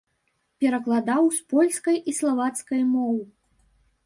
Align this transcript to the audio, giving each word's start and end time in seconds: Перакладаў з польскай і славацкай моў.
Перакладаў 0.63 1.23
з 1.37 1.43
польскай 1.51 1.97
і 2.13 2.15
славацкай 2.21 2.81
моў. 2.95 3.15